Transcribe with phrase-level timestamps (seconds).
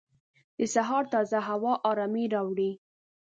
[0.57, 2.71] د سهار تازه هوا ارامۍ راوړي.